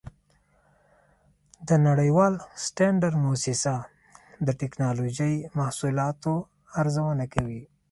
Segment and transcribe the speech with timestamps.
[1.67, 2.33] د نړیوال
[2.65, 3.73] سټنډرډ مؤسسه
[4.45, 6.33] د ټېکنالوجۍ محصولاتو
[6.81, 7.61] ارزونه کوي.